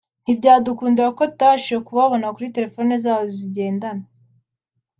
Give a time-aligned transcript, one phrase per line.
[0.23, 4.07] ntibyadukundira kuko tutabashije kubabona kuri telefone zabo zigendanwa